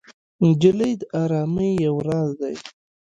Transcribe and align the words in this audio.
نجلۍ 0.43 0.93
د 1.01 1.03
ارامۍ 1.21 1.71
یو 1.85 1.95
راز 2.07 2.29
دی. 2.39 2.55